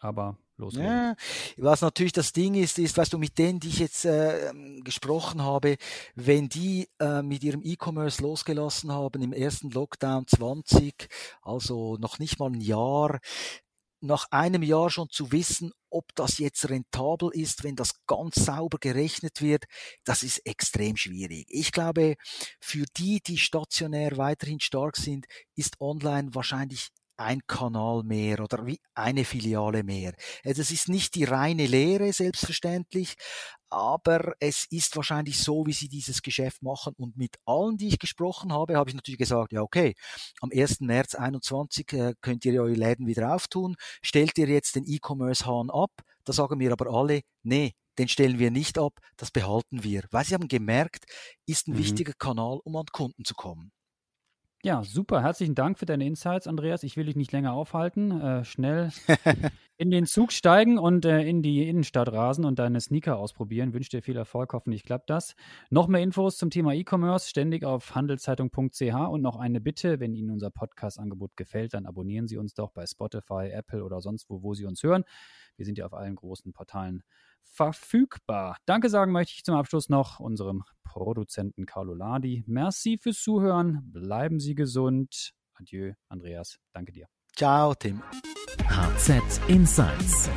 aber 0.00 0.36
loslegen. 0.62 0.88
Ja, 0.88 1.14
was 1.58 1.82
natürlich 1.82 2.12
das 2.12 2.32
Ding 2.32 2.54
ist, 2.54 2.78
ist, 2.78 2.96
weißt 2.96 3.12
du, 3.12 3.18
mit 3.18 3.38
denen, 3.38 3.60
die 3.60 3.68
ich 3.68 3.78
jetzt 3.78 4.04
äh, 4.04 4.52
gesprochen 4.82 5.42
habe, 5.42 5.76
wenn 6.14 6.48
die 6.48 6.88
äh, 6.98 7.22
mit 7.22 7.44
ihrem 7.44 7.62
E-Commerce 7.62 8.22
losgelassen 8.22 8.90
haben 8.90 9.22
im 9.22 9.32
ersten 9.32 9.70
Lockdown 9.70 10.26
20, 10.26 11.08
also 11.42 11.96
noch 11.98 12.18
nicht 12.18 12.38
mal 12.38 12.50
ein 12.50 12.60
Jahr, 12.60 13.20
nach 14.02 14.26
einem 14.30 14.62
Jahr 14.62 14.90
schon 14.90 15.08
zu 15.10 15.30
wissen, 15.30 15.72
ob 15.88 16.12
das 16.16 16.38
jetzt 16.38 16.68
rentabel 16.68 17.30
ist, 17.32 17.62
wenn 17.62 17.76
das 17.76 17.94
ganz 18.06 18.34
sauber 18.34 18.78
gerechnet 18.78 19.40
wird, 19.40 19.64
das 20.04 20.22
ist 20.22 20.44
extrem 20.44 20.96
schwierig. 20.96 21.46
Ich 21.48 21.70
glaube, 21.70 22.16
für 22.60 22.84
die, 22.96 23.20
die 23.24 23.38
stationär 23.38 24.16
weiterhin 24.16 24.60
stark 24.60 24.96
sind, 24.96 25.26
ist 25.54 25.80
online 25.80 26.34
wahrscheinlich 26.34 26.88
ein 27.22 27.40
Kanal 27.46 28.02
mehr 28.02 28.40
oder 28.40 28.66
wie 28.66 28.80
eine 28.94 29.24
Filiale 29.24 29.82
mehr. 29.82 30.12
Das 30.44 30.58
also 30.58 30.74
ist 30.74 30.88
nicht 30.88 31.14
die 31.14 31.24
reine 31.24 31.66
Lehre, 31.66 32.12
selbstverständlich, 32.12 33.14
aber 33.70 34.34
es 34.38 34.66
ist 34.70 34.96
wahrscheinlich 34.96 35.38
so, 35.38 35.66
wie 35.66 35.72
sie 35.72 35.88
dieses 35.88 36.20
Geschäft 36.20 36.62
machen. 36.62 36.94
Und 36.98 37.16
mit 37.16 37.36
allen, 37.46 37.78
die 37.78 37.88
ich 37.88 37.98
gesprochen 37.98 38.52
habe, 38.52 38.76
habe 38.76 38.90
ich 38.90 38.96
natürlich 38.96 39.18
gesagt, 39.18 39.52
ja, 39.52 39.62
okay, 39.62 39.94
am 40.40 40.50
1. 40.52 40.80
März 40.80 41.14
21 41.14 41.92
äh, 41.94 42.14
könnt 42.20 42.44
ihr 42.44 42.60
eure 42.60 42.74
Läden 42.74 43.06
wieder 43.06 43.34
auftun. 43.34 43.76
Stellt 44.02 44.36
ihr 44.36 44.48
jetzt 44.48 44.76
den 44.76 44.84
E-Commerce-Hahn 44.84 45.70
ab? 45.70 45.90
Da 46.24 46.32
sagen 46.32 46.58
mir 46.58 46.72
aber 46.72 46.92
alle, 46.92 47.22
nee, 47.42 47.72
den 47.98 48.08
stellen 48.08 48.38
wir 48.38 48.50
nicht 48.50 48.78
ab, 48.78 48.98
das 49.16 49.30
behalten 49.30 49.82
wir. 49.84 50.04
Weil 50.10 50.24
sie 50.24 50.34
haben 50.34 50.48
gemerkt, 50.48 51.04
ist 51.46 51.68
ein 51.68 51.74
mhm. 51.74 51.78
wichtiger 51.78 52.12
Kanal, 52.12 52.58
um 52.64 52.76
an 52.76 52.86
Kunden 52.92 53.24
zu 53.24 53.34
kommen. 53.34 53.72
Ja, 54.64 54.84
super. 54.84 55.22
Herzlichen 55.22 55.56
Dank 55.56 55.76
für 55.80 55.86
deine 55.86 56.06
Insights, 56.06 56.46
Andreas. 56.46 56.84
Ich 56.84 56.96
will 56.96 57.06
dich 57.06 57.16
nicht 57.16 57.32
länger 57.32 57.52
aufhalten. 57.52 58.12
Äh, 58.12 58.44
schnell 58.44 58.92
in 59.76 59.90
den 59.90 60.06
Zug 60.06 60.30
steigen 60.30 60.78
und 60.78 61.04
äh, 61.04 61.22
in 61.22 61.42
die 61.42 61.68
Innenstadt 61.68 62.12
rasen 62.12 62.44
und 62.44 62.60
deine 62.60 62.80
Sneaker 62.80 63.18
ausprobieren. 63.18 63.74
Wünsche 63.74 63.90
dir 63.90 64.02
viel 64.02 64.16
Erfolg. 64.16 64.52
Hoffentlich 64.52 64.84
klappt 64.84 65.10
das. 65.10 65.34
Noch 65.70 65.88
mehr 65.88 66.00
Infos 66.00 66.36
zum 66.36 66.50
Thema 66.50 66.74
E-Commerce 66.74 67.28
ständig 67.28 67.64
auf 67.64 67.96
handelszeitung.ch 67.96 68.94
und 69.10 69.20
noch 69.20 69.34
eine 69.34 69.60
Bitte. 69.60 69.98
Wenn 69.98 70.14
Ihnen 70.14 70.30
unser 70.30 70.50
Podcast-Angebot 70.50 71.36
gefällt, 71.36 71.74
dann 71.74 71.84
abonnieren 71.84 72.28
Sie 72.28 72.38
uns 72.38 72.54
doch 72.54 72.70
bei 72.70 72.86
Spotify, 72.86 73.48
Apple 73.50 73.82
oder 73.82 74.00
sonst 74.00 74.30
wo, 74.30 74.44
wo 74.44 74.54
Sie 74.54 74.64
uns 74.64 74.84
hören. 74.84 75.02
Wir 75.56 75.66
sind 75.66 75.78
ja 75.78 75.86
auf 75.86 75.94
allen 75.94 76.16
großen 76.16 76.52
Portalen 76.52 77.02
verfügbar. 77.42 78.56
Danke 78.66 78.88
sagen 78.88 79.12
möchte 79.12 79.34
ich 79.36 79.44
zum 79.44 79.54
Abschluss 79.54 79.88
noch 79.88 80.20
unserem 80.20 80.62
Produzenten 80.84 81.66
Carlo 81.66 81.94
Ladi. 81.94 82.44
Merci 82.46 82.98
fürs 82.98 83.20
Zuhören. 83.20 83.80
Bleiben 83.92 84.40
Sie 84.40 84.54
gesund. 84.54 85.32
Adieu, 85.54 85.92
Andreas. 86.08 86.58
Danke 86.72 86.92
dir. 86.92 87.06
Ciao, 87.36 87.74
Tim. 87.74 88.02
HZ 88.68 89.40
Insights 89.48 90.30